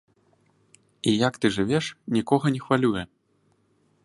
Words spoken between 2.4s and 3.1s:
не хвалюе!